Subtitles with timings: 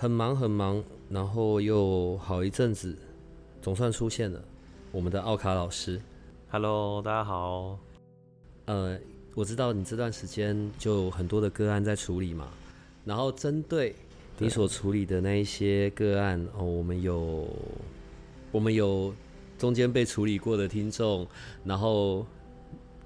[0.00, 0.80] 很忙很忙，
[1.10, 2.96] 然后又好一阵子，
[3.60, 4.40] 总算出现了
[4.92, 6.00] 我们的奥卡老师。
[6.48, 7.76] Hello，大家好。
[8.66, 8.96] 呃，
[9.34, 12.46] 我知道你这段时间就有很多的个案在处理嘛，
[13.04, 13.92] 然后针对
[14.38, 17.48] 你所处理的那一些个案哦，我们有
[18.52, 19.12] 我们有
[19.58, 21.26] 中间被处理过的听众，
[21.64, 22.24] 然后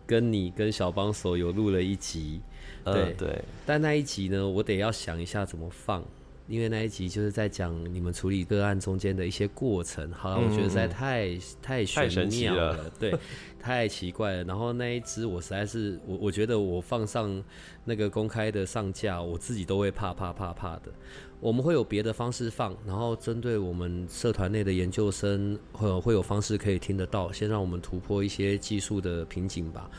[0.06, 2.42] 跟你跟小帮手有录了一集，
[2.84, 2.92] 对。
[2.92, 6.04] 呃，对，但那一集呢，我得要想一下怎么放，
[6.48, 10.10] 因为那一集就是在讲你们处理个案中间的一些过程。
[10.12, 13.14] 好了，我觉得实在太太玄嗯太玄妙了了，对，
[13.58, 14.44] 太奇怪了。
[14.44, 17.42] 然后那一只我实在是，我我觉得我放上
[17.84, 20.92] 那个公开的上架，我自己都会怕怕怕怕的。
[21.40, 29.90] 我们会有别的方式放，然后针对我们社团内的研究生，会有会有方式可以听得到，先让我们突破一些技术的瓶颈吧。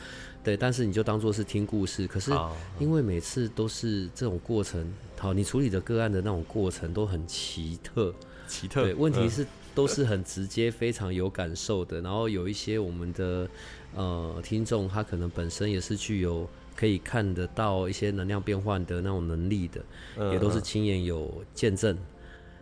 [0.44, 2.30] 对，但是你就当做是听故事，可是
[2.78, 4.86] 因为每次都是这种过程，
[5.18, 8.14] 好，你处理的个案的那种过程都很奇特，
[8.46, 8.82] 奇特。
[8.82, 12.02] 对，问题嗯是都是很直接、非常有感受的。
[12.02, 13.48] 然后有一些我们的
[13.94, 19.84] 呃听众，他可能本身也是具有可以看得到一些能量变换的那种能力的，
[20.18, 21.96] 嗯也都是亲眼有见证。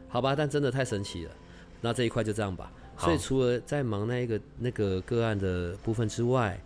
[0.08, 1.33] 好吧，但真的太神奇了。
[1.80, 2.70] 那这一块就这样吧。
[2.97, 6.62] 所以除了在忙那一个那个个案的部分之外，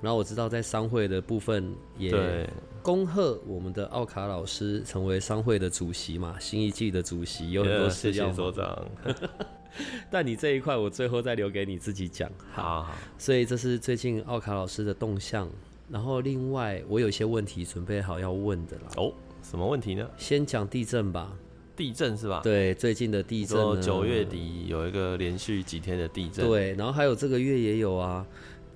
[0.00, 2.48] 然后我知道在商会的部分也，
[2.82, 8.34] 恭贺我们的奥卡老师成为商会的主席嘛，新一季的主席有很多呃谢谢事要忙。
[8.34, 8.86] 所长。
[10.10, 12.30] 但你这一块我最后再留给你自己讲。
[12.52, 15.48] 好好，所以这是最近奥卡老师的动向。
[15.90, 18.82] 然后另外我有些问题准备好要问的啦。
[18.96, 20.08] 哦，什么问题呢？
[20.16, 21.36] 先讲地震吧。
[21.76, 22.40] 地震是吧？
[22.42, 28.26] 对，最近的地震九月底有一个连续几天的地震。，对，然后还有这个月也有啊。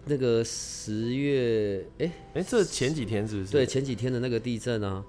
[0.06, 3.52] 那个十月，哎、哎，这前几天是不是？
[3.52, 5.04] 对，前几天的那个地震啊，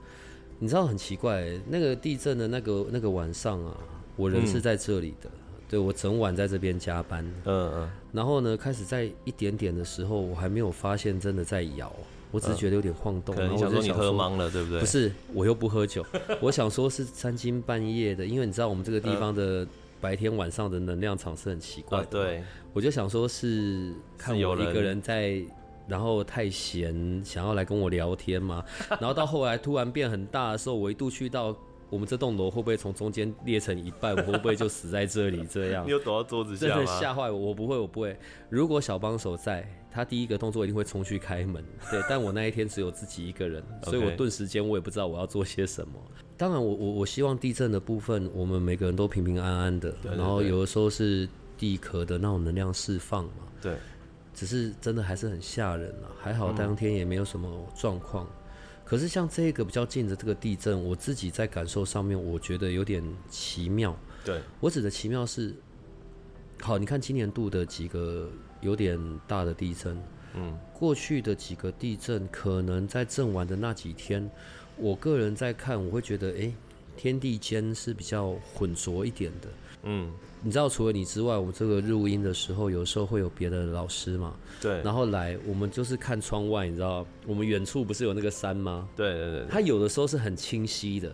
[0.59, 3.77] 你知道很奇怪、那个地震的那个那个晚上啊，
[4.15, 5.29] 我人是在这里的，
[5.69, 11.91] 对我整晚在这边加班，嗯嗯，然后呢，开始在一点点的时候，我还没有发现真的在摇，
[12.29, 14.29] 我只是觉得有点晃动，可然后我能想说你喝就想说。
[14.31, 14.79] 懵了，对不对？
[14.81, 16.05] 不，是，我又不喝酒，
[16.41, 19.65] 我想说是三更半夜的，因为你知道我们这个地方的
[19.99, 25.43] 白天晚上的能量场是很奇怪啊，的，对，我就想说是看我一个人在，
[25.87, 28.63] 然后太闲，想要来跟我聊天嘛。
[28.99, 31.55] 然后到后来突然变很大的时候，我一度去到
[31.89, 34.15] 我们这栋楼会不会从中间裂成一半？
[34.15, 35.45] 我会不会就死在这里？
[35.49, 36.85] 这样 你有躲到桌子真的？
[36.85, 38.17] 吓坏我，我不会，我不会。
[38.49, 41.61] 如果小帮手在，他第一个动作一定会冲去开门。
[41.89, 45.93] 对， 但我那一天只有自己一个人，所以我顿时间我也不知道我要做些什么。
[46.37, 49.93] 当然我，我我希望地震的部分，我们每个人都平平安安的。
[50.03, 51.27] 然后有的时候是
[51.61, 53.77] 地壳的那种能量释放嘛，对，
[54.33, 56.09] 只是真的还是很吓人啊。
[56.19, 58.27] 还嗯好当天也没有什么状况。
[58.83, 63.95] 可是像这个比较近的这个地震，我自己在感受上面，我觉得有点奇妙。
[64.25, 65.53] 对，我指的奇妙是，
[66.61, 68.27] 好，你看今年度的几个
[68.59, 69.95] 有点大的地震，
[70.33, 74.27] 嗯，过去的几个地震，可能在震完的那几天，
[74.77, 76.51] 我个人在看，我会觉得，诶，
[76.97, 79.47] 天地间是比较浑浊一点的。
[79.83, 80.11] 嗯，
[80.41, 88.87] 你知道，除了你之外，我这个录音的时候，有时候会有别的老师嘛，对，然后来，我们就是看窗外，你知道，我们远处不是有那个山吗？
[88.95, 91.11] 对对对，它有的时候是很清晰的，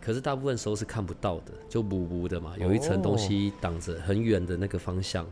[0.00, 5.26] 可是大部分时候是看不到的，就模糊的嘛，有一层东西挡着很远的那个方向。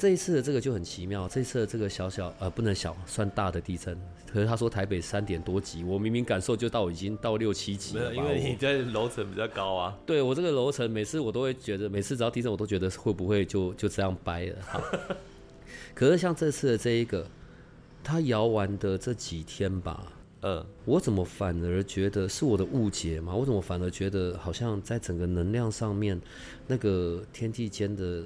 [0.00, 3.94] 这一次的这个就很奇妙，这一次的这个小小呃不能小，算大的地震，
[4.32, 9.94] 可是他说台北三点多级，我明明感受就到已经到六七级没有，了，因为你在楼层比较高啊。
[10.06, 14.56] 对我这个楼层，每次我都会觉得，每次只要地震，我都觉得会不会就就这样掰了。
[14.66, 14.82] 好，
[15.94, 17.26] 可是像这次的这一个，
[18.02, 20.10] 他摇完的这几天吧，
[20.40, 23.34] 嗯，我怎么反而觉得是我的误解嘛？
[23.34, 26.18] 我怎么反而觉得好像在整个能量上面，
[26.66, 28.24] 那个天地间的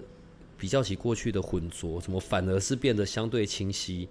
[0.58, 4.08] 比较起过去的浑浊，怎么反而是变得相对清晰？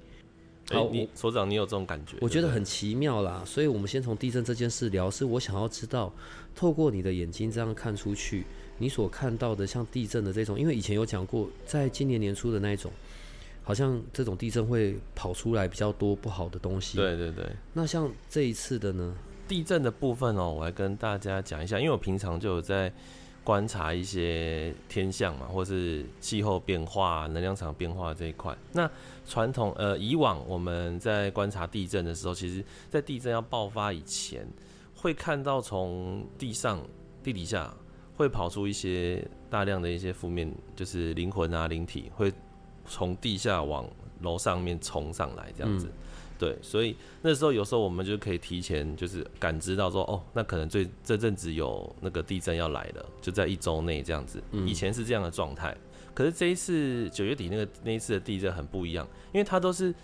[0.71, 2.15] 好，哎你所长，你有这种感觉？
[2.21, 6.13] 我觉得很奇妙啦，所以我们先从地震这件事聊，是我想要知道，
[6.55, 8.45] 透过你的眼睛这样看出去，
[8.77, 12.89] 你所看到的像地震的这种，因为以前有讲过，在今年年初的那一种，
[13.61, 16.97] 好像这种地震会跑出来比较多不好的东西。
[16.97, 19.13] 对对对，那像这一次的呢，
[19.47, 22.91] 地震的部分哦，我来跟大家讲一下，因为我平常就有在
[23.43, 28.55] 观察一些天象嘛，或是气候变化、能量场变化这一块。
[28.71, 28.89] 那
[29.25, 34.47] 传统呃，以往我们在观察地震的时候，其实在地震要爆发以前，
[34.95, 36.81] 会看到从地上、
[37.21, 37.73] 地底下
[38.15, 42.31] 会跑出一些大量的一些负面，就是灵魂啊、灵体会
[42.85, 43.85] 从地下往
[44.21, 45.91] 楼上面冲上来这样子。
[46.43, 54.43] 对，所以那时候有时候我们就可以提前就是感知到说，哦，那可能最这阵子有那个地震要来了，就在一周内这样子。
[54.65, 55.73] 以前是这样的状态，
[56.13, 59.95] 可是这一次九月底那个那一次的地震很不一样，因为它都是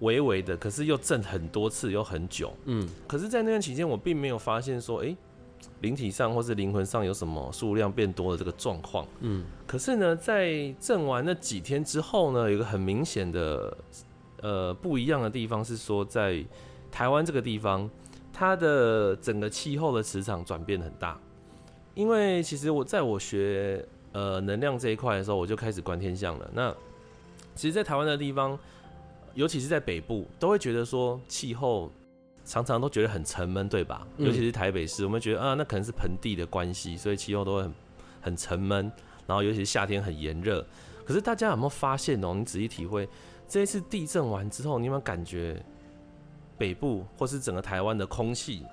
[0.00, 2.52] 微微的，可是又震很多次又很久。
[2.64, 5.16] 嗯，可是，在那段期间，我并没有发现说，哎，
[5.80, 9.06] 灵体上或是灵魂上有什么数量变多的这个状况。
[9.20, 13.76] 嗯，可是呢，在震完那几天之后呢，有一个很明显的。
[14.44, 16.44] 呃，不一样的地方是说，在
[16.92, 17.88] 台湾这个地方，
[18.30, 21.18] 它的整个气候的磁场转变很大。
[21.94, 23.82] 因为其实我在我学
[24.12, 26.50] 呃能量这一块的时候，我就开始观天象了。
[26.52, 26.70] 那
[27.54, 28.58] 其实，在台湾的地方，
[29.32, 31.90] 尤其是在北部，都会觉得说气候
[32.44, 34.06] 常常都觉得很沉闷，对吧？
[34.18, 37.74] 尤其是台北市，我们觉得啊，那可能是盆地的关系，所以气候都会很
[38.20, 38.92] 很沉闷。
[39.26, 40.62] 然后，尤其是夏天很炎热。
[41.06, 42.34] 可是大家有没有发现哦？
[42.34, 43.08] 你仔细体会。
[43.54, 45.64] 这一次地震完之后，你有没有感觉
[46.58, 48.66] 北部或是整个台湾的空气，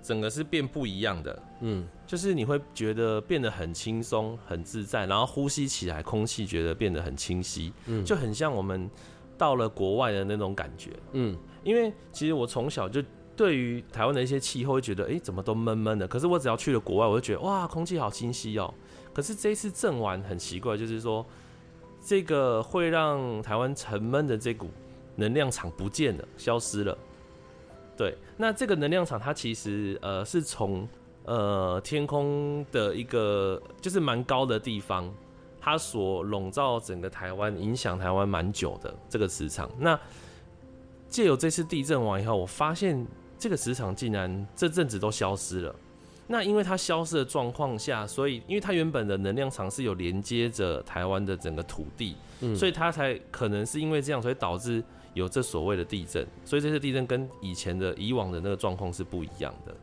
[0.00, 1.42] 整个是变不一样的？
[1.62, 8.88] 嗯，就是你会觉得变得很轻松、很自在，然后呼吸起来空气觉得变得很清晰，嗯，就很像我们
[9.36, 10.92] 到了国外的那种感觉。
[11.10, 13.02] 嗯，因为其实我从小就
[13.34, 16.06] 对于台湾的一些气候会觉得，哎，怎么都闷闷的。
[16.06, 18.72] 可是我只要去了国外，我就觉得哇，空气好清晰哦。
[19.12, 21.26] 可是这一次震完很奇怪，就是说。
[22.02, 24.68] 这个会让台湾沉闷的这股
[25.16, 26.96] 能量场不见了，消失了。
[27.96, 30.88] 对，那这个能量场它其实呃是从
[31.24, 35.12] 呃天空的一个就是蛮高的地方，
[35.60, 39.70] 它所笼罩整个台湾，影响台湾蛮久的这个磁场。
[39.78, 39.98] 那
[41.08, 43.06] 借由这次地震完以后，我发现
[43.38, 45.74] 这个磁场竟然这阵子都消失了。
[46.32, 52.14] 那因为它消失的状况下，所以因为它原本的能量场是有连接着台湾的整个土地，
[52.54, 54.80] 所以它才可能是因为这样，所以导致
[55.12, 56.24] 有这所谓的地震。
[56.44, 59.74] 所以这次地震跟以前的以往的那个状况是不一样的。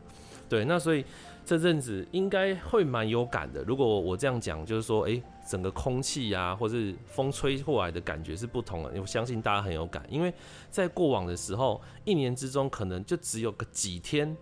[0.48, 1.04] 对，那所以
[1.44, 3.62] 这阵子应该会蛮有感的。
[3.64, 8.98] 如果我这样讲，就是说，哎，整个空气呀，或是风吹过来的感觉是不同的。
[8.98, 10.32] 我相信大家很有感，因为
[10.70, 14.34] 在过往的时候，一年之中可能就只有个几天。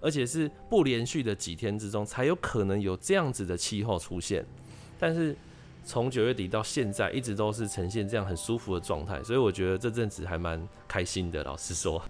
[0.00, 4.44] 而且是不连续的几天之中，才有可能有这样子的气候出现。
[4.98, 5.36] 但是
[5.84, 11.42] 从九月底到现在，一直都是呈现这样很舒服的状态，所以我觉得这阵子还蛮开心的。
[11.44, 12.02] 老实说，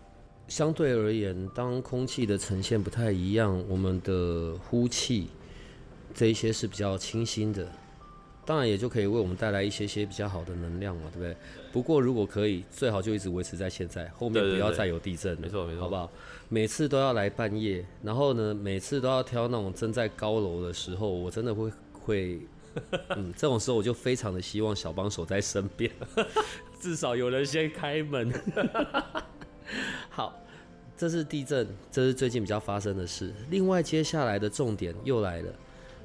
[0.49, 5.29] 相对而言，当空气的呈现不太一样，我们的呼气
[6.15, 7.69] 这一些是比较清新的。
[8.47, 11.37] 当然也就可以为我们带来一些些比较好的能量嘛，对不对？
[11.73, 16.09] 不过如果可以，最好就一直维持在现在，后面不要再有地震，没错没错，好不好？
[16.49, 22.41] 每次都要来半夜，然后呢，每次都要挑那种正在高楼的时候，我真的会会，
[23.17, 25.91] 嗯，这种时候我就非常的希望小帮手在身边，
[26.81, 28.33] 至少有人先开门。
[30.09, 30.41] 好，
[30.97, 33.35] 这是地震，这是最近比较发生的事。
[33.51, 35.53] 另外，接下来的重点又来了，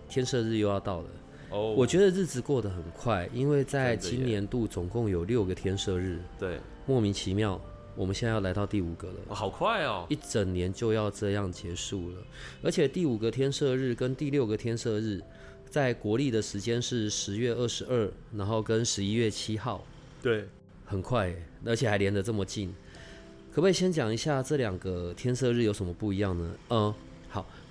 [0.10, 1.10] 天赦日又要到了。
[1.52, 6.20] 哦，我觉得日子过得很快，因为在今年度总共有六个天赦日。
[6.40, 7.62] 对，莫名其妙，
[7.94, 9.36] 我们现在要来到第五个了。
[9.36, 10.06] 好快哦！
[10.10, 12.18] 一整年就要这样结束了，
[12.64, 15.22] 而且第五个天赦日跟第六个天赦日，
[15.70, 19.86] 在国历的时间是十月二十二，然后跟十一月七号。
[20.22, 20.48] 对，
[20.86, 22.74] 很快，而且还连得这么近。
[23.52, 26.56] 可不可以先讲一下这两个天赦日有什么不一样呢？
[26.70, 26.94] 嗯。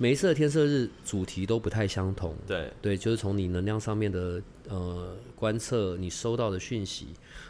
[0.00, 2.34] 好，每一次的天色日主题都不太相同。
[2.46, 7.08] 对对，就是从你能量上面的呃观测，你收到的讯息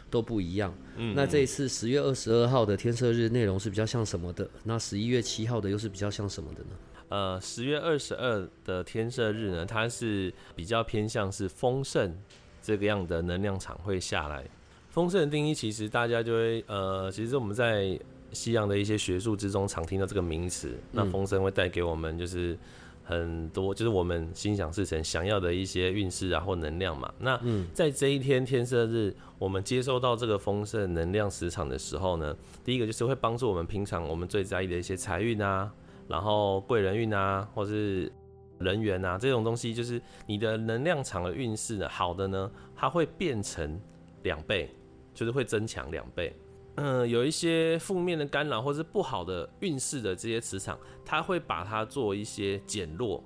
[0.09, 0.75] 都不一样。
[0.97, 4.45] 嗯，那这一次十月二十二号的天色日内容是比较像什么的？
[4.65, 6.69] 那十一月七号的又是比较像什么的呢？
[7.07, 12.13] 呃，十月二十二的天色日呢，它是比较偏向是丰盛
[12.61, 14.43] 这个样的能量场会下来。
[14.89, 17.97] 丰盛的定义其实大家就会呃，其实我们在。
[18.33, 22.57] 西洋的一些学术之中常听到这个名词，那风声会带给我们就是
[23.03, 27.13] 很多，就是我们心想事成想要的一些运势啊或能量嘛。
[27.19, 27.39] 那
[27.73, 35.71] 在这一天天色日，我们接收到这个丰盛能量磁场的时候呢，第一个就是会帮助我们平常我们最在意的一些财运啊，
[36.07, 38.11] 然后贵人运啊，或是
[38.59, 43.77] 人员啊这种东西，就是你的能量场的运势呢，好的呢，它会变成
[44.23, 44.69] 两倍，
[45.13, 46.33] 就是会增强两倍。
[46.81, 53.23] 嗯，有一些负面的干扰或是不好的运势的这些磁场，它会把它做一些减弱、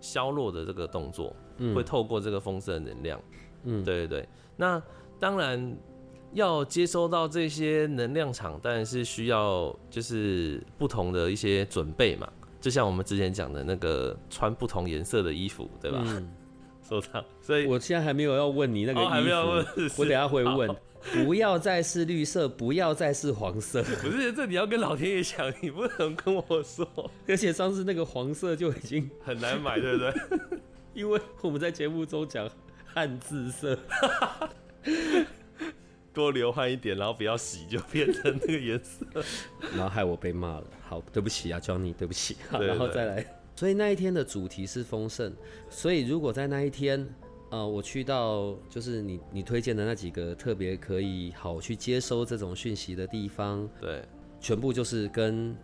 [0.00, 1.34] 消弱的这个动作，
[1.74, 3.20] 会透过这个丰盛的能量。
[3.64, 4.28] 嗯，对对对。
[4.56, 4.82] 那
[5.18, 5.76] 当然
[6.34, 12.30] 要接收到这些能量场，当然是需要就是不同的一些准备嘛。
[12.60, 16.04] 就像我们之前讲的那个穿不同颜色的衣服，对吧？
[16.88, 17.24] 收藏。
[17.40, 20.74] 所以我现在还没有要问你那个衣服，我等下会问。
[21.24, 23.82] 不要再是绿色，不要再是黄色。
[23.84, 26.86] 不是，这你要跟老天爷讲，你不能跟我说。
[27.28, 30.12] 而且上次那个黄色就已经很难买，对不对？
[30.94, 32.50] 因为我们在节目中讲
[32.84, 33.78] 汉字色，
[36.12, 39.06] 多流汗一点，然后不要洗，就变成那个颜色，
[39.76, 40.64] 然后害我被骂了。
[40.88, 42.36] 好，对不起啊，Johnny，对不起。
[42.50, 43.24] 好然后再来，
[43.58, 45.34] 所以那一天的主题是丰盛。
[45.68, 47.06] 所以如果在那一天。
[47.50, 54.04] 呃，我去到就是你你推荐的那几个特别可以好去接收这种讯息的地方，对，
[54.38, 55.56] 全部就是跟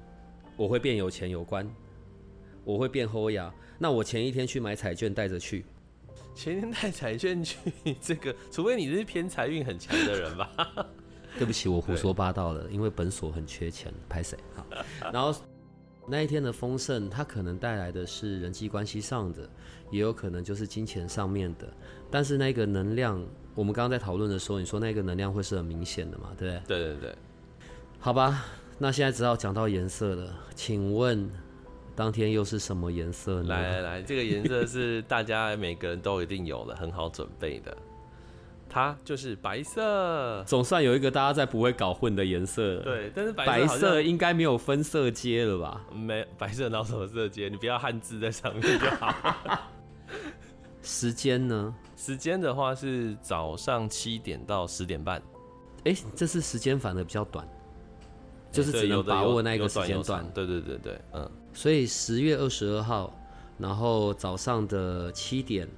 [0.56, 1.70] 我会变有钱有关，
[2.64, 3.52] 我会变厚牙。
[3.78, 5.66] 那我前一天去买彩券带着去，
[6.34, 7.58] 前天带彩券去，
[8.00, 10.50] 这个除非你是偏财运很强的人吧？
[11.36, 14.38] 对不起，我胡说八道了，因为本所很缺钱，拍谁？
[14.54, 14.66] 好，
[15.12, 15.38] 然后
[16.06, 19.48] 那一天的丰盛，它可能带来的是人际关系上的。
[19.90, 21.68] 也有可能就是金钱上面的，
[22.10, 23.22] 但是那个能量，
[23.54, 26.32] 我们刚刚在讨论的时候，你说那个能量会是很明显的嘛？
[26.36, 26.78] 对不对？
[26.78, 27.14] 对对对。
[28.00, 28.44] 好吧，
[28.76, 30.34] 那现在只好讲到颜色了。
[30.56, 31.30] 请问
[31.94, 33.50] 当天又是什么颜色呢？
[33.50, 37.76] 来来来，这个颜色是大家每个人都一定有的，很好准备的。
[38.74, 42.78] 它就是白色，总算有一个大家在不会搞混的颜色。
[42.80, 45.80] 对，但是白色应该没有分色阶了吧？
[45.94, 47.48] 没，白色哪有什么色阶？
[47.48, 49.14] 你不要汉字在上面就好。
[50.82, 51.72] 时间呢？
[51.96, 55.22] 时间的话是早上七点到十点半。
[55.84, 57.46] 哎，这次时间反而比较短，
[58.50, 60.28] 就是只能把握那个时间段。
[60.34, 61.30] 对对对对，嗯。
[61.52, 63.16] 所以十月二十二号，
[63.56, 65.68] 然后早上的七点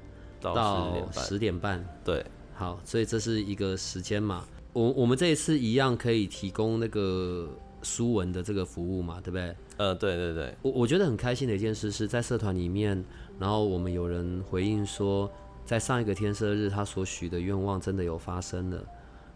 [0.40, 1.84] 到十点半。
[2.02, 2.24] 对，
[2.56, 4.44] 好，所以这是一个时间嘛。
[4.72, 7.48] 我我们这一次一样可以提供那个
[7.82, 9.54] 书文的这个服务嘛，对不对？
[9.76, 10.54] 呃，对对对。
[10.62, 13.04] 我我觉得很开心的一件事是在社团里面。
[13.38, 15.30] 然后我们有人回应说，
[15.66, 18.82] 在上一个天赦日，他所许的愿望真的有发生了。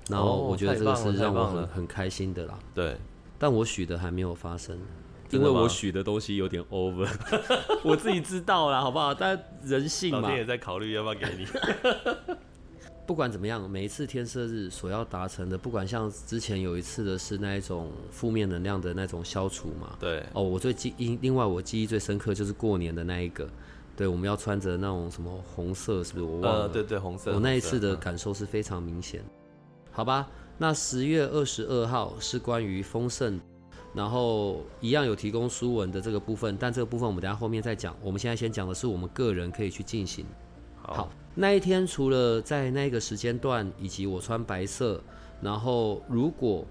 [0.09, 2.59] 然后我觉得这个是让我很很开心的啦。
[2.75, 2.97] 对，
[3.39, 4.79] 但我许的还没有发生，
[5.29, 7.07] 因为我许的东西有点 over。
[7.85, 9.13] 我自己知道啦，好不好？
[9.13, 10.21] 但人性嘛。
[10.23, 11.47] 老天也在考虑要不要给你。
[13.07, 19.97] 不管怎么样，每一次天赦日所要达成的，不管像之前有一次的是那一种负面能量的那种消除嘛。
[19.99, 20.25] 对。
[20.33, 23.49] 哦，我最记，另外我记忆最深刻就是过年的那一个。
[23.97, 26.25] 对，我们要穿着那种什么红色，是不是？
[26.25, 26.69] 我忘了。
[26.69, 27.33] 对对，红色。
[27.35, 29.23] 我那一次的感受是非常明显。
[29.91, 33.39] 好吧，那十月二十二号是关于丰盛，
[33.93, 37.95] 然后一样有提供书文的这个部分，但这个部分我们等下后面再讲。
[38.01, 40.25] 我们现在先讲的是我们个人可以去进行。
[40.77, 45.03] 好，那一天除了在那个时间段，以及我穿白色，
[45.41, 46.67] 然后如果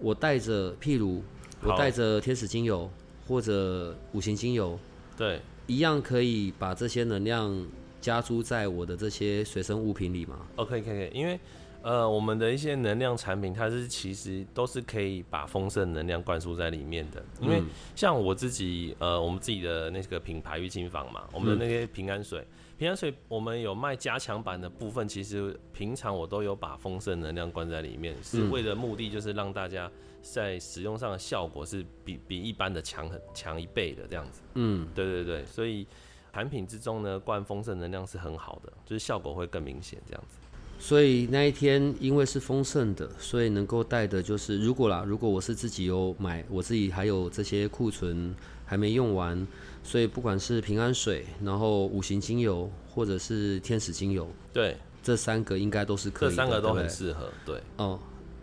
[0.00, 1.22] 我带着，譬如
[1.62, 2.90] 我带着天使精油
[3.26, 4.78] 或者五行精油，
[5.16, 5.40] 对。
[5.66, 7.64] 一样可以把这些能量
[8.00, 11.38] 加注在我的这些随身物品里吗？OK，可以，因为
[11.82, 17.22] 呃，我们的一些能量产品，它是其实都是可以把丰盛能量灌输在里面的。
[17.40, 17.62] 因为
[17.94, 22.44] 像我自己，呃，我们自己的那个品牌玉清坊嘛，我们的那些平安水，
[22.80, 29.88] 平安水我们有卖加强版的部分，其实平常我都有把丰盛能量灌在里面，是为了目的就是让大家。
[30.22, 34.42] 在使用上的效果是比比一般的强很强一倍的这样子。
[34.52, 35.86] 嗯，对对对，所以
[36.30, 40.36] 产品之中呢，灌丰盛能量是很好的，就是效果会更明显这样子。
[40.78, 48.34] 所以那一天因为是丰盛的，所以能够带的就是如果啦，如果我是自己有买，我自己还有这些库存
[48.66, 49.46] 还没用完，
[49.82, 57.98] 所以不管是平安水，然后五行精油或者是天使精油，对，这三个应该都是可以，这三个都很适合，对，哦。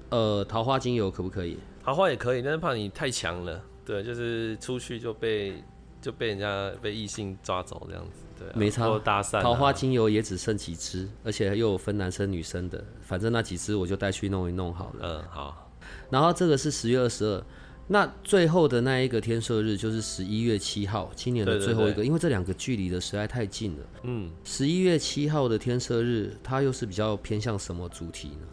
[0.09, 1.57] 呃，桃花精油可不可以？
[1.83, 3.61] 桃花也可以，但是怕你太强了。
[3.83, 5.61] 对，就是出去就被
[6.01, 8.21] 就被人家被异性抓走这样子。
[8.39, 8.87] 对，没差。
[8.99, 9.41] 搭讪。
[9.41, 15.01] 桃花精油也只剩几支，而且又有分男生女生的，反正那几支我就带去弄一弄好了。
[15.01, 15.69] 嗯，好。
[16.09, 17.43] 然后这个是十月二十二，
[17.89, 23.83] 那最后的那一个天赦日就是十一月七号，今年的最后一个，因为这两个距离的实在太近了。
[24.03, 24.29] 嗯。
[24.43, 28.47] 十一月七号的天赦日，它又是比较偏向什么主题呢？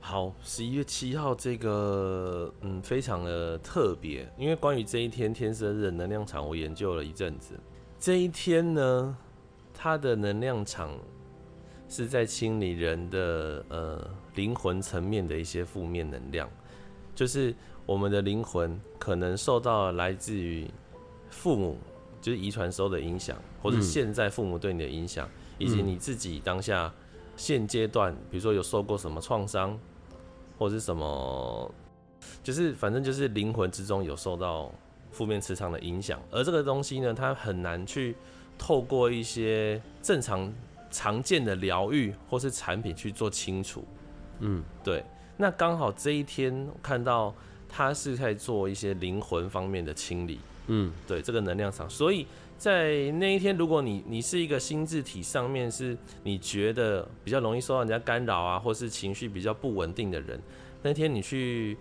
[0.00, 7.58] 好，十一月七号这个嗯非常的特别，因为关于这一天天生日能量场，我研究了一阵子。
[7.98, 9.16] 这一天呢，
[9.72, 10.90] 它的能量场
[11.88, 16.50] 是在清理人的呃灵魂层面的一些负面能量。
[17.14, 17.54] 就是
[17.86, 20.68] 我们的灵魂可能受到来自于
[21.28, 21.76] 父母
[22.20, 26.92] 就是遗传时候的影响，或者现在父母对你的影响，以及你自己当下
[27.36, 29.78] 现阶段，比如说有受过什么创伤，
[30.58, 31.74] 或者是什么，
[32.42, 34.70] 就是反正就是灵魂之中有受到
[35.10, 38.14] 负面磁场的影响，而这个东西呢，它很难去
[38.56, 40.52] 透过一些正常
[40.90, 43.84] 常见的疗愈或是产品去做清除。
[44.38, 45.04] 嗯，对。
[45.36, 47.34] 那刚好这一天看到
[47.74, 52.26] 他是在做一些灵魂方面的清理，嗯，对这个能量场，所以
[52.58, 60.38] 在那一天，如果你你是一个心智体上面是你觉得比较容易受到人家干扰啊，或是情绪比较不稳定的人，
[60.82, 61.78] 那天你去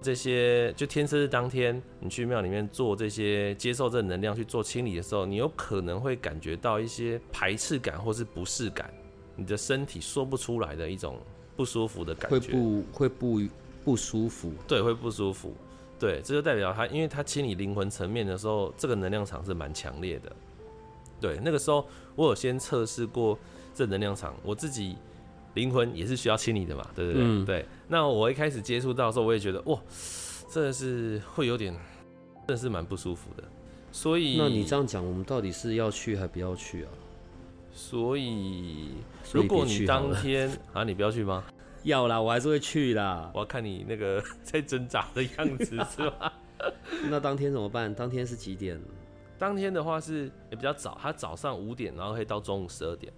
[0.00, 8.88] 这些就天生日当天，你去庙里面做这些接受这能量去做清理的时候，你有可能会感觉到一些排斥感或是不适感，
[9.34, 11.18] 你的身体说不出来的一种。
[11.56, 13.40] 不舒服的感觉，会不会不
[13.86, 14.52] 不舒服？
[14.66, 15.54] 对，会不舒服。
[15.96, 20.32] 对，这就代表他，因为他清理灵魂层面的时候，这个能量场是蛮强烈的。
[21.20, 23.38] 对，那个时候我有先测试过
[23.72, 24.96] 这能量场，我自己
[25.54, 27.44] 灵魂也是需要清理的嘛，对不对？
[27.44, 27.66] 对。
[27.86, 29.80] 那我一开始接触到的时候，我也觉得哇，
[30.50, 31.72] 真的是会有点，
[32.48, 33.44] 真的是蛮不舒服的。
[33.92, 36.90] 所以，那你这样讲，我们到底是要去还不要去啊？
[37.72, 38.88] 所以，
[39.32, 41.44] 如果你当天啊，你不要去吗？
[41.86, 43.30] 要啦，我还是会去啦。
[43.34, 46.32] 我要看你那个 在挣扎的样子，是吧？
[47.10, 47.92] 那当天怎么办？
[47.94, 48.80] 当天是几点？
[49.38, 53.12] 当天的话是也比较早，他早上五点，然后可以到中午十二点，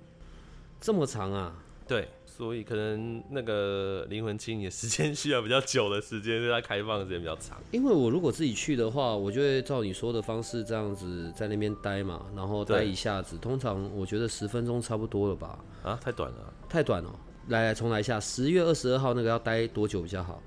[0.81, 1.55] 这么长啊？
[1.87, 2.09] 对。
[2.25, 7.59] 所以可能那个灵魂清理时间需要比较久的时间，对它开放的时间比较长。
[7.73, 15.59] 因为我如果自己去的话，我就会照你说的方式这样子在那边待嘛，然后待一下子，通常我觉得十分钟差不多了吧？
[15.83, 17.13] 啊，太短了，太短了。
[17.49, 20.43] 来来，重来一下，十月二十二号那个要待多久比较好？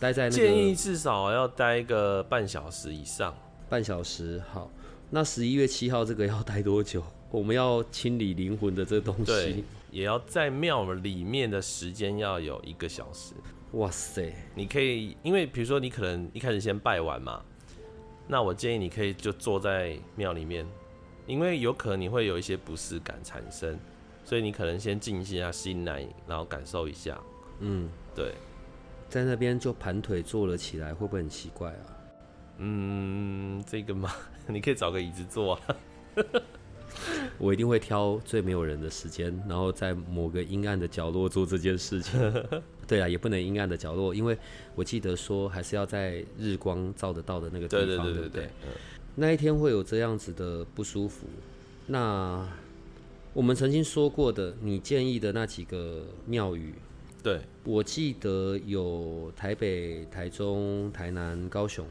[0.00, 3.34] 待在那建议至少要待个半小时以上。
[3.68, 4.70] 半小时好。
[5.10, 7.02] 那十一月七号这个要待多久？
[7.30, 9.64] 我们要清理灵魂的这东西。
[9.90, 13.32] 也要在庙里面的时间要有一个小时。
[13.72, 14.32] 哇塞！
[14.54, 17.42] 你可以，因为比如说你可能一开始先拜完嘛，
[18.26, 20.66] 那我建议你可以就坐在庙里面，
[21.26, 23.78] 因为有可能你会有一些不适感产生，
[24.28, 27.18] 所以你可能先静下心来，然后感受一下。
[27.60, 28.34] 嗯，对，
[29.08, 31.96] 在那边就盘腿坐了起来，会不会很奇怪啊？
[32.58, 34.12] 嗯，这个嘛，
[34.46, 35.76] 你可以找个椅子坐啊。
[37.38, 42.20] 我一定会挑最没有人的时间，然后在某个阴暗的角落做这件事情。
[42.86, 44.36] 对啊，也不能阴暗的角落，因为
[44.74, 48.50] 我记得说还是要在日光照得到的那个地方，对不对？
[49.14, 51.26] 那一天会有这样子的不舒服。
[51.86, 52.46] 那
[53.38, 56.74] 我们曾经说过的，你建议的那几个庙宇，
[57.22, 61.86] 对我记得有台北、台中、台南、高雄，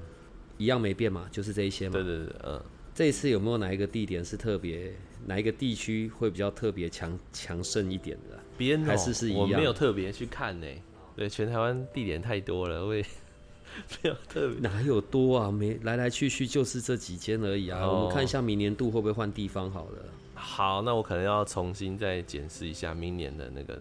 [0.58, 1.94] 一样没变嘛，就是这一些嘛。
[1.94, 2.62] 对对对，嗯。
[2.94, 4.92] 这一次有没有哪一个地点是特别，
[5.26, 8.38] 哪一个地区会比较特别强强盛一点的？
[8.58, 9.40] 别还是是一样？
[9.40, 10.68] 我没有特别去看呢。
[11.16, 13.02] 对，全台湾地点太多了，会
[14.04, 14.60] 没有特别。
[14.60, 15.50] 哪有多啊？
[15.50, 17.90] 没来来去去就是这几间而已啊。
[17.90, 20.06] 我们看一下明年度会不会换地方好了。
[20.38, 23.78] 好，那我可能要重新再检视一下明年的那个，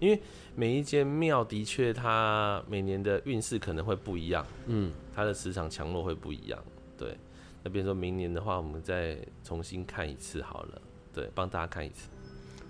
[0.00, 0.20] 因为
[0.56, 6.62] 每一间庙的确它每年的运势可能会不一样，嗯，它的磁场强弱会不一样，
[6.98, 7.16] 对。
[7.62, 12.08] 那比如说明年的话，我们再重新看一次好了，对，帮大家看一次，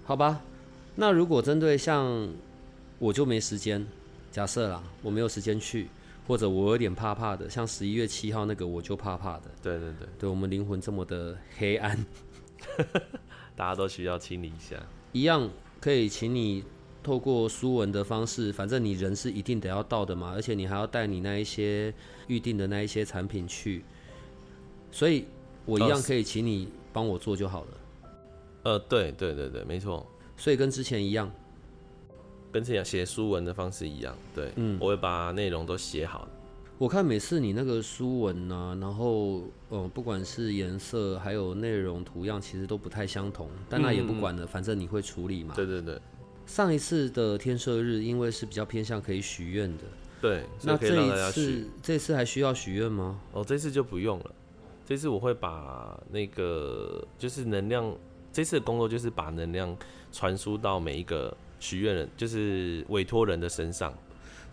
[0.05, 0.41] 好吧？
[0.97, 2.29] 那如果针对像
[2.99, 3.87] 我就没时间，
[4.33, 5.89] 假设啦，我没有时间去，
[6.27, 11.97] 或者我有点怕怕的，像十一月七号那个我就怕怕的，对对对，对我们灵魂这么的黑暗，
[13.57, 14.77] 大家都需要清理一下，
[15.13, 15.49] 一样
[15.81, 16.65] 可以请你
[17.03, 21.93] 透过书文的方式，反正你人是一定得要到的嘛，而且你还要带你那一些
[22.27, 23.85] 预定的那一些产品去。
[24.93, 25.27] 所以，
[25.65, 27.69] 我一样可以请你帮我做就好了。
[28.65, 30.07] 呃，对对对对，没错。
[30.37, 31.31] 所以跟之前一样，
[32.51, 34.17] 跟之前写书文的方式一样。
[34.35, 36.29] 对，嗯，我会把内容都写好。
[36.81, 43.51] 我看每次你那个书文呢，然后，嗯，不管是颜色还有内容图样，其实都不太相同。
[43.69, 45.53] 但那也不管了，反正你会处理嘛。
[45.55, 46.01] 对对对。
[46.47, 49.85] 上一次的天赦日，因为是比较偏向可以许愿的。
[50.23, 50.43] 对。
[50.63, 53.21] 那这一次，这次还需要许愿吗？
[53.33, 54.35] 哦，这次就不用了。
[54.87, 57.95] 这次我会把那个就是能量，
[58.33, 59.77] 这次的工作就是把能量
[60.11, 63.93] 传输到每一个许愿人，就是委托人的身上。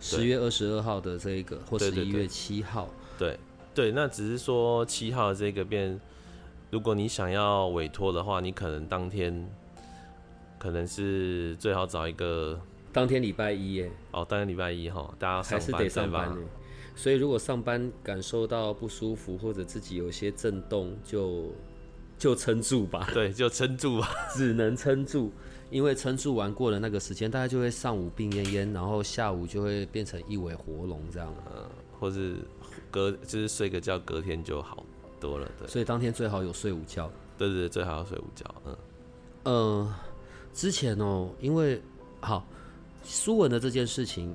[0.00, 2.88] 十月二十二号的这一个，或十一月七号。
[3.18, 3.38] 对
[3.74, 6.00] 对，那只是说七号这个变，
[6.70, 9.48] 如果你想要委托的话，你可能当天
[10.58, 12.60] 可能是最好找一个
[12.92, 16.42] 当天礼拜一耶，哦，当天礼拜一哈，大家还是得上班呢。
[16.96, 21.52] 所以如果上班感受到不舒服，或者自己有些震动，就
[22.18, 24.08] 就撑住吧，对，就撑住吧。
[24.34, 25.32] 只能撑住。
[25.70, 31.32] 因为撑住完过了那个时间，大家就会上午病恹恹，然后下午就会变成一尾活龙这样。
[32.00, 32.36] 或是
[32.90, 34.84] 隔就是睡个觉，隔天就好
[35.18, 35.50] 多了。
[35.58, 37.10] 对，所以当天最好有睡午觉。
[37.36, 38.54] 对对对，最好要睡午觉。
[38.64, 38.76] 嗯，
[39.44, 39.94] 呃，
[40.54, 41.82] 之前哦，因为
[42.20, 42.46] 好
[43.02, 44.34] 苏文的这件事情，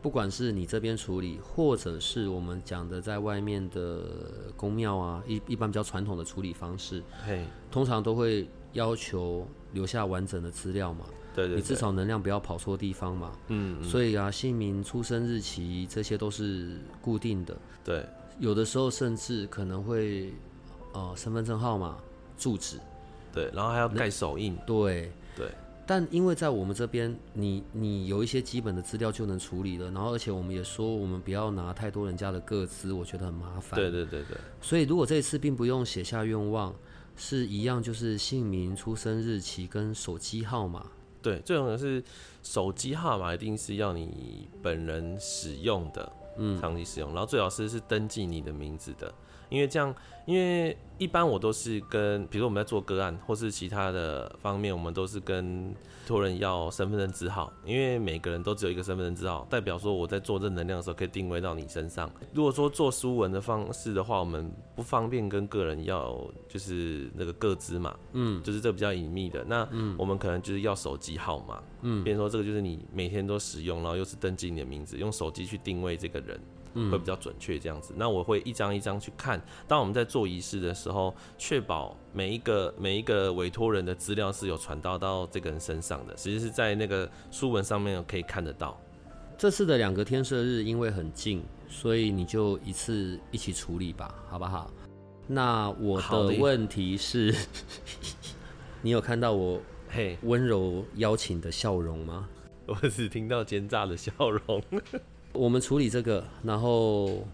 [0.00, 13.32] 不管是你这边处理，或者是我们讲的在外面的宫庙啊，一一般比较传统的处理方式，嘿，通常都会要求留下完整的资料嘛，对对对，你至少能量不要跑错地方嘛。
[13.48, 18.04] 嗯，嗯所以啊，姓名、出生日期这些都是固定的，对
[18.38, 20.32] 有的时候甚至可能会
[20.92, 21.96] 呃身份证号码、
[22.36, 22.78] 住址，
[23.32, 24.56] 对，然后还要盖手印。
[24.66, 25.12] 对。
[25.36, 25.48] 对
[25.86, 33.74] 但因为在我们这边，你你有一些基本的资料就能处理了，然后而且我们也说我们不要拿太多人家的个资，我觉得很麻烦。
[33.80, 36.72] 对对对对，所以如果这一次并不用写下愿望，
[37.20, 40.86] 是一样就是姓名、出生日期跟手机号码。
[41.20, 42.02] 对，最重要的是
[42.42, 49.14] 手机号码一定是要你本人使用的，嗯，长期使用，然后最好是是登记你的名字的，
[49.50, 49.94] 因为这样，
[50.26, 55.74] 因为一般我都是跟，比如说我们在做个案或是其他的方面，我们都是跟
[56.06, 62.10] 托人要身份证字号，因为每个人都只有一个身份证字号，代表说我在做正能量的时候可以定位到你身上。
[62.32, 76.40] 如果说做书文的方式的话，我们不方便跟个人要就是那个个资嘛，嗯，就是这比较隐秘的，那我们可能就是要手机号码，嗯，比如说这个就是你每天都使用，然后又是登记你的名字，用手机去定位这个人。
[76.74, 79.40] 会比较准确这样子，那我会一张一张去看。
[79.66, 88.80] 当我们在做仪式的时候，确保每一个每一个委托人的资料是有传到到这个人身上的，其实是在那个书文上面可以看得到。
[89.36, 94.70] 这次的两个天赦日因为很近，所以你就一次一起处理吧，好不好？
[95.26, 97.34] 那我的的问题是，
[98.82, 102.28] 你有看到我嘿，温柔邀请的笑容吗？
[102.66, 104.62] 我只听到奸诈的笑容。
[105.32, 107.26] 我们处理这个，然后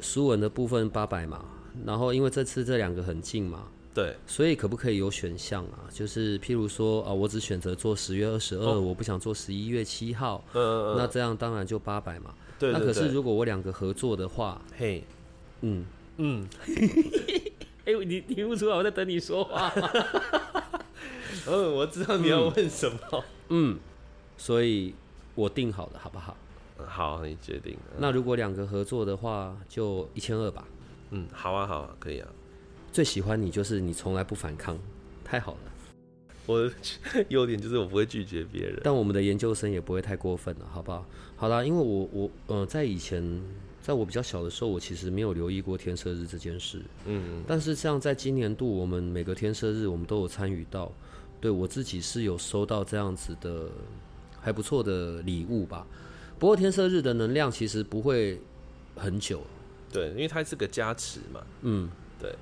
[0.00, 1.44] 书文的部分八百嘛，
[1.84, 5.88] 然后因为这次这两个很近嘛，对，所以可不可以有选项啊？
[5.90, 12.34] 就是譬如说啊，我只选择做十月二十二，哦我不想做十一月七号，嗯，那这样当然就八百嘛。
[12.58, 15.04] 对那可是如果我两个合作的话，嘿，
[15.60, 15.84] 嗯，
[16.16, 16.48] 嗯，
[17.84, 19.90] 哎、你听不出来我在等你说话吗？
[21.48, 23.24] 嗯，我知道你要问什么。
[23.48, 23.78] 嗯，
[24.38, 24.94] 所以
[25.34, 26.36] 我定好了，好不好？
[26.78, 27.76] 嗯好，你决定。
[27.98, 30.66] 那如果两个合作的话，就一千二吧。
[31.10, 32.28] 嗯，好啊，好啊，可以啊。
[32.92, 34.78] 最喜欢你就是你从来不反抗，
[35.24, 35.58] 太好了。
[36.46, 36.72] 我的
[37.28, 38.80] 优点就是我不会拒绝别人。
[38.84, 41.04] 但我们的研究生也不会太过分了，好不好？
[41.36, 43.42] 好啦，因为我我呃，在以前，
[43.82, 46.80] 在我比较小的时候，我其实没有留意过天赦日这件事。
[47.04, 50.92] 嗯，但是像在今年度，我们每个天赦日，我们都有参与到。
[51.38, 53.68] 对我自己是有收到这样子的
[54.40, 55.86] 还不错的礼物吧。
[56.38, 58.40] 不过天赦日的能量其实不会
[58.94, 59.42] 很久，
[59.92, 61.40] 对，因为它是个加持嘛。
[61.62, 61.88] 嗯，
[62.20, 62.34] 对，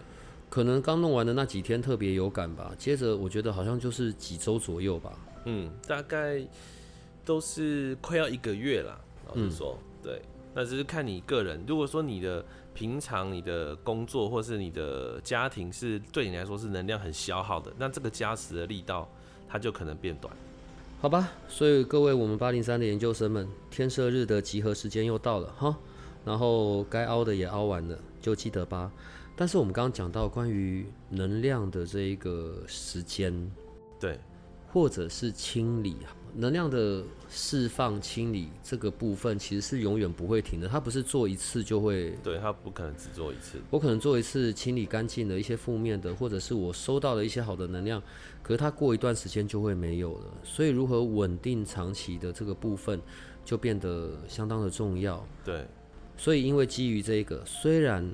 [0.50, 2.72] 可能刚弄完的那几天特别有感吧。
[2.76, 5.12] 接着我觉得好像就是几周左右吧。
[5.44, 6.44] 嗯，大概
[7.24, 8.98] 都是快要一个月啦。
[9.28, 10.20] 老实说，对，
[10.54, 11.62] 那只是看你个人。
[11.66, 19.08] 如果说你的平常你的工作或是你的家庭是对你来说是能量很消耗的，那这个加持的力道
[19.48, 20.34] 它就可能变短。
[21.00, 25.76] 好吧，所以各位我们八零三的研究生们，天赦日的集合时间又到了哈，
[26.24, 28.90] 然后该凹的也凹完了，就记得吧。
[29.36, 33.50] 但是我们刚刚讲到关于能量的这一个时间，
[34.00, 34.18] 对，
[34.72, 35.96] 或者是清理
[36.36, 40.68] 能量的释放、清理这个部分，其实是永远不会停的。
[40.68, 43.58] 它不是做一次就会，对，它不可能只做一次。
[43.70, 48.02] 我可能做一次清理干净的一些负面的，或者是我收到了一些好的能量，
[48.42, 50.26] 可是它过一段时间就会没有了。
[50.42, 53.00] 所以如何稳定长期的这个部分，
[53.44, 55.26] 就变得相当的重要。
[55.44, 55.66] 对，
[56.16, 58.08] 所以因为基于这个，虽然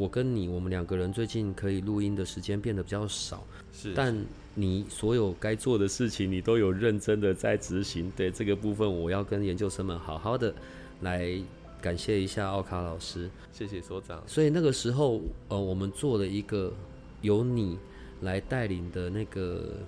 [0.00, 4.16] 我跟你我们两个人最近可以录音的时间变得比较少，是，但
[4.54, 8.10] 你所有该做的事情，你都有认真的在执行。
[8.16, 10.54] 对这个部分，我要跟研究生们好好的
[11.02, 11.38] 来
[11.82, 13.28] 感谢一下奥卡老师。
[13.52, 14.22] 谢谢所长。
[14.26, 16.72] 所以那个时候，呃，我们做了一个
[17.20, 17.78] 由你
[18.22, 19.80] 来带领的那个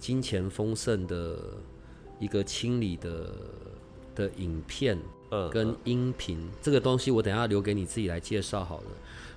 [0.00, 1.38] 金钱丰盛的
[2.18, 3.32] 一个清理的
[4.16, 4.98] 的影片
[5.30, 8.86] 嗯，跟音频，这个东西我等下留给你自己来介绍好了。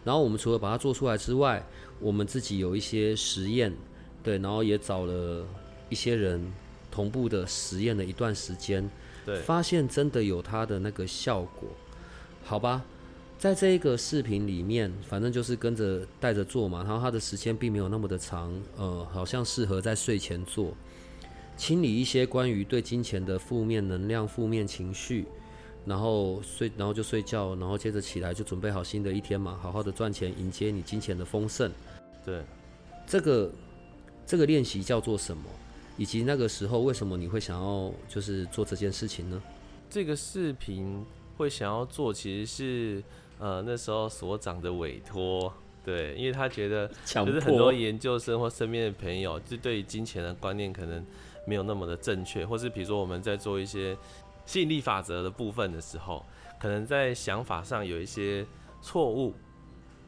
[0.03, 1.65] 然后我们除了把它做出来之外，
[1.99, 3.73] 我们自己有一些实验，
[4.23, 5.45] 对，然后也找了
[5.89, 6.51] 一些人
[6.91, 8.89] 同步的实验了一段时间，
[9.25, 11.69] 对，发现真的有它的那个效果，
[12.43, 12.83] 好吧？
[13.39, 20.73] 在这一个视频里面，反正就是跟着带着做嘛，然后它的时间并没有那么的长，呃，好像适合在睡前做，
[21.57, 25.25] 清理一些关于对金钱的负面能量、负面情绪，
[25.85, 31.71] 然后睡，然后就睡觉，然后接着起来就准备好新的一天嘛，好好的赚钱，迎接你金钱的丰盛。
[32.25, 32.43] 对，
[33.05, 33.51] 这个
[34.25, 35.43] 这个练习叫做什么？
[35.97, 39.41] 以及那个时候为什么你会想要就是做这件事情呢？
[39.89, 41.05] 这个视频
[41.37, 43.03] 会想要做，其实是。
[43.39, 45.51] 呃，那时候所长的委托，
[45.83, 51.03] 对，因为他觉得就是很多研究生或身边的朋友，就对于金钱的观念可能
[51.45, 53.97] 没有那么的正确，或是比如说我们在做一些
[54.45, 56.25] 吸引力法则的部分的时候，
[56.59, 58.45] 可能在想法上有一些
[58.81, 59.33] 错误，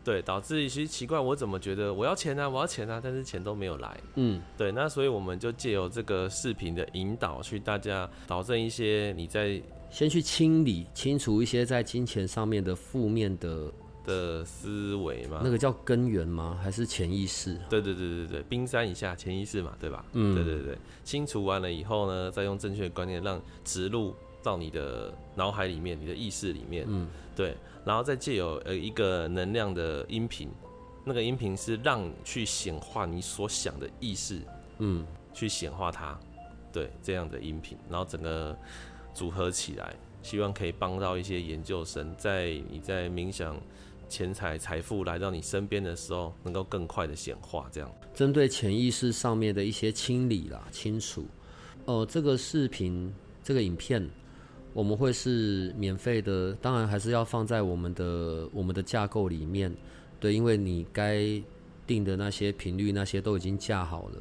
[0.03, 9.61] 对，导致一些奇怪，我怎么觉得我要钱啊，我要钱啊，但是钱都没有来，嗯，对，那所以我们就借由这个视频的引导，去大家导正一些你在。
[9.91, 13.71] 先去清理、清除一些在金钱上面的负面的
[14.05, 15.41] 的思维嘛？
[15.43, 16.59] 那个叫根源吗？
[16.61, 17.57] 还是潜意识？
[17.69, 20.05] 对对对对对，冰山以下潜意识嘛，对吧？
[20.13, 26.85] 嗯，对对对，清除完了以后呢，再用正确的观念让植入到你的脑海里面、你的意识里面。
[26.87, 30.49] 嗯，对，然后再借有呃一个能量的音频，
[31.03, 34.41] 那个音频是让去显化你所想的意识，
[34.79, 36.19] 嗯，去显化它，
[36.71, 38.57] 对这样的音频，然后整个。
[39.15, 43.55] 组合起来，希望可以帮到一些研究生，在你在冥想
[44.07, 47.67] 钱财财富来到你身边的时候，能够更快的显化。
[47.71, 51.25] 这样，针对潜意识上面的一些清理啦、清除。
[51.85, 53.13] 哦，这个视频、
[53.43, 54.09] 这个影片，
[54.73, 59.71] 我们会是免费的，当然还是要放在我们的我们的架构里面。
[60.19, 61.19] 对，因为你该
[61.85, 64.17] 定的那些频率，那些都已经架好了，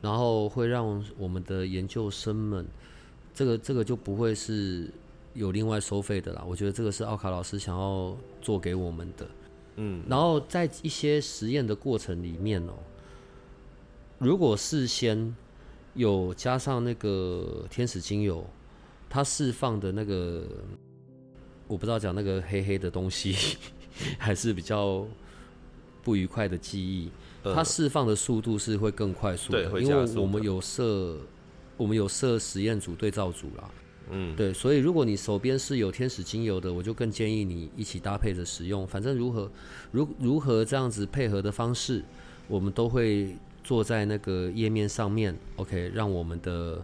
[0.00, 2.66] 然后会让我们的研究生们。
[3.32, 4.90] 这个这个就不会是
[5.36, 9.28] 有另外收费的啦，我觉得这个是奥卡老师想要做给我们的，
[9.76, 12.72] 嗯，然后在一些实验的过程里面哦，
[14.18, 15.34] 如果事先
[15.94, 18.44] 有加上那个天使精油，
[19.08, 20.44] 它释放的那个
[21.68, 23.56] 我不知道讲那个黑黑的东西，
[24.18, 25.06] 还是比较
[26.02, 27.10] 不愉快的记忆，
[27.42, 31.18] 它释放的速度是会更快速的，因为我们有设。
[31.78, 33.70] 我们有设实验组、对照组啦，
[34.10, 38.86] 嗯，对，所以如果你手边是有天使精油的，我就更建议你一起搭配着使用。
[38.86, 39.50] 反正如何
[39.90, 42.02] 如如何这样子配合的方式，
[42.46, 46.80] 我们都会做在那个页面上面，OK，让我们的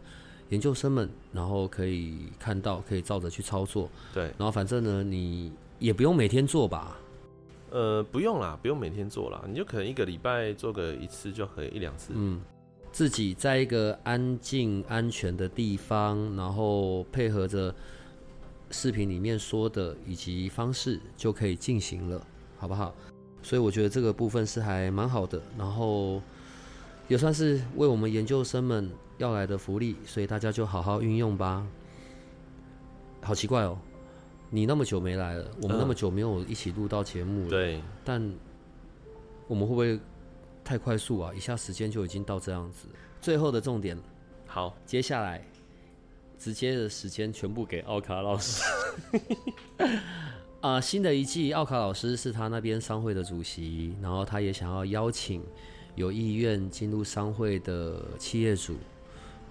[0.49, 3.89] 研究生们然后可以看到，可以照着去操作。
[4.13, 6.99] 对，然后反正呢，你也不用每天做吧？
[7.71, 12.41] 呃，不用啦，不用每天做啦，你就可能一个礼拜做个一次就可以，一两次，嗯。
[12.93, 17.75] 自己在一个安静、安全的地方，然后配合着
[18.71, 22.25] 视频里面说的以及方式，就可以进行了，
[22.59, 22.95] 好不好？
[23.43, 26.21] 所以我觉得这个部分是还蛮好的，然后
[27.09, 31.67] 也算是为我们研究生们要来的福利，所以大家就好好运用吧。
[33.23, 33.79] 好奇怪哦，
[34.51, 38.35] 你那么久没来了，我们那么久没有一起录到节目了，对，但
[39.49, 39.99] 我们会不会？
[40.65, 41.33] 太快速啊！
[41.35, 42.87] 一下时间就已经到这样子。
[43.21, 43.99] 最后的重点，
[44.47, 45.45] 好，接下来
[46.39, 48.63] 直接的时间全部给奥卡老师。
[50.61, 55.43] 啊，新的一季奥卡老师是他那边商会的主席，然后他也想要邀请
[55.97, 58.77] 有意愿进入商会的企业主，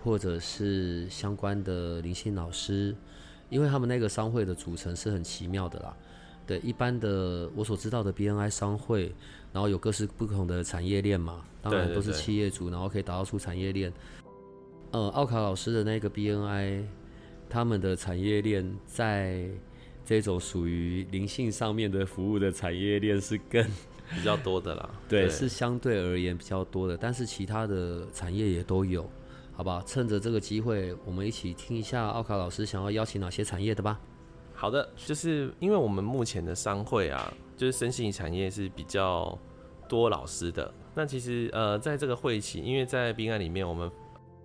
[0.03, 2.95] 或者是相关的灵性老师，
[3.49, 5.95] 因为他们那个商会的组成是很奇妙的啦。
[6.47, 9.13] 对，一般的我所知道的 BNI 商会。
[9.53, 13.91] 然后有各式不同的产业链嘛，当然都是企业主，然后可以打造出产业链。
[14.91, 16.83] 呃，奥卡老师的那个 BNI，
[17.49, 19.47] 他们的产业链在
[20.05, 23.65] 这种属于灵性上面的服务的产业链是更
[24.13, 24.89] 比较多的啦。
[25.07, 29.09] 对，是相对而言比较多的，但是其他的产业也都有，
[29.53, 29.83] 好吧？
[29.85, 33.99] 趁着这个机会，我们一起听一下奥卡老师想要邀请哪些产业的吧。
[34.53, 37.33] 好的，就是因为我们目前的商会啊。
[37.61, 39.37] 就是身心产业是比较
[39.87, 40.73] 多老师的。
[40.95, 43.87] 那其实呃，在这个会期，因为在宾案里面，我们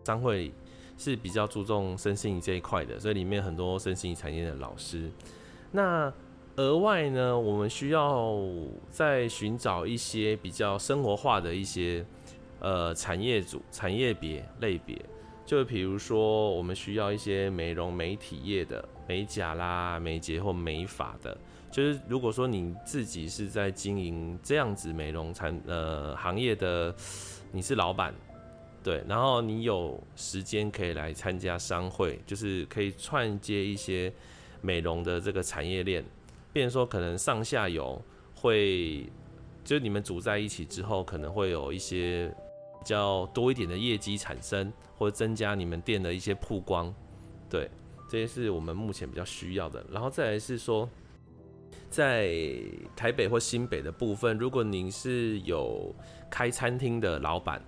[0.04, 0.52] 商会
[0.98, 5.10] 是比较注重身心这一块的，所以里面很多身心产业的老师。
[5.72, 6.12] 那
[6.56, 8.38] 额外呢，我们需要
[8.90, 12.04] 再寻找一些比较生活化的一些
[12.60, 15.02] 呃产业组、产业别类别，
[15.46, 21.34] 就比如说我们需要一些美容美体业的美甲啦、美睫或美发的。
[21.76, 26.94] 就是如果说你自己是在经营这样子美容产呃行业的，
[27.52, 28.14] 你是老板，
[28.82, 34.10] 对，然后你有时间可以来参加商会，就是可以串接一些
[34.62, 36.02] 美容的这个产业链，
[36.50, 38.02] 变说可能上下游
[38.34, 39.02] 会，
[39.62, 42.34] 就是你们组在一起之后，可能会有一些
[42.78, 46.90] 比较多一点的业绩产生，或者增加你们店的一些曝光，
[47.50, 47.70] 对，
[48.08, 49.84] 这些是我们目前比较需要的。
[49.92, 50.88] 然后再来是说，
[51.96, 52.30] 在
[52.94, 55.94] 台北或新北的部分，如果您是有
[56.30, 57.62] 开餐厅的老板。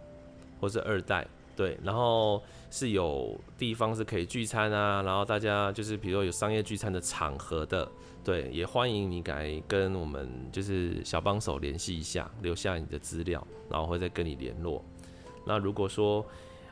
[0.61, 7.89] 或是二代，对，然后是有地方是可以聚餐啊，然后大家就是比如说有商业聚餐的场合的，
[8.25, 14.85] 对，也欢迎你来跟我们就是小帮手联系一下，留下你的资料，然后会再跟你联络。
[15.47, 16.27] 那如果说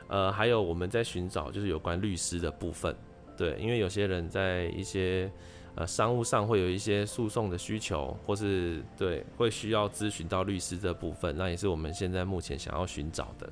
[0.09, 2.93] 呃还有我们在寻找就是有关律师的部分，
[3.37, 5.31] 对，因为有些人在一些
[5.77, 13.47] 呃商务上会有一些诉讼的需求，或是对会需要咨询到律师这部分，那也是我们现在目前想要寻找的。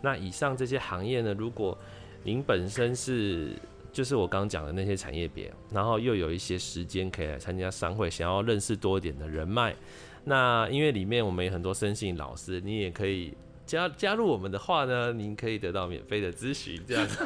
[0.00, 1.34] 那以上这些行业呢？
[1.34, 1.76] 如果
[2.22, 3.52] 您本身是
[3.92, 9.76] 就是我刚讲的那些产业别，然后又有一些时间可以来参加商会，想要认识多一点的人脉，
[10.24, 13.34] 那因为里面我们有很多生信老师，你也可以
[13.70, 17.24] 加加入我们的话呢，您可以得到免费的咨询，这样子。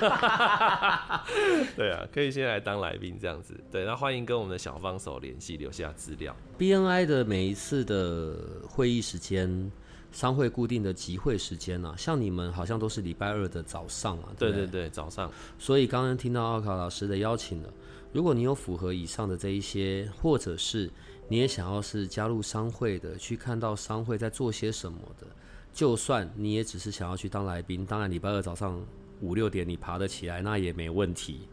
[1.75, 3.59] 对啊，可以先来当来宾这样子。
[3.73, 6.37] 对，那欢迎跟我们的小帮手联系，留下资料。
[6.59, 8.37] BNI 的每一次的
[8.69, 9.73] 会议时间。
[10.13, 11.93] 商会固定的集会时间呢？
[11.99, 14.29] 像你们好像都是礼拜二的早上嘛？
[14.39, 15.29] 对对对，早上。
[15.59, 17.69] 所以刚刚听到奥卡老师的邀请了。
[18.13, 20.89] 如果你有符合以上的这一些，或者是
[21.27, 25.27] 你也想要是加入商会的，去看到商会在做些什么的，
[25.75, 28.81] 就算你也只是想要去当来宾，当然礼拜二早上
[29.21, 31.49] 五六点你爬得起来，那也没问题。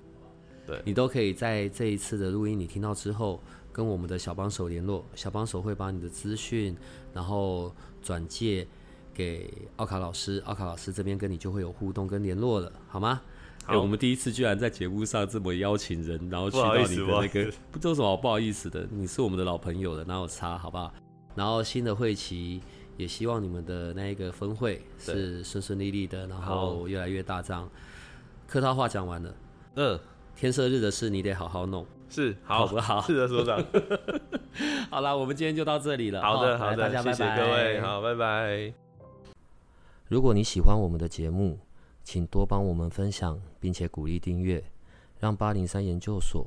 [0.66, 3.42] 对你都可以在这一次的录音你听到之后，
[3.74, 6.78] 跟我们的小帮手联络，小帮手会把你的资讯，
[7.14, 7.74] 然后。
[8.04, 8.68] 转借
[9.14, 13.22] 给奥卡老师，奥卡老师这边跟你就会有互动跟联络了，好吗？
[13.64, 20.92] 好，我们第一次居然在节目上这么邀请人，然后去到你的那个，不知道什么不好意思的，你是我们的老朋友了，哪有差，好不好？
[21.36, 22.60] 然后新的会期
[22.98, 27.70] 也希望你们的那一个峰会是顺顺利利的，然后越来越大张。
[28.48, 29.36] 客套话讲完了，
[29.76, 30.00] 嗯，
[30.36, 31.86] 天色日的事你得好好弄。
[32.10, 33.02] 是好不好？
[33.04, 33.64] 是的，所长。
[34.92, 36.22] 好了，我们今天就到这里了。
[36.22, 38.74] 好的，好的，大家谢谢各位，好，拜拜。
[40.10, 41.58] 如果你喜欢我们的节目，
[42.04, 44.62] 请多帮我们分享，并且鼓励订阅，
[45.22, 46.46] 让八零三研究所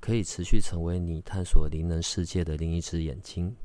[0.00, 3.56] 可以持续成为你探索灵能世界的另一只眼睛。